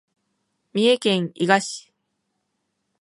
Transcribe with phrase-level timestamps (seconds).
[0.73, 1.93] 三重県伊賀市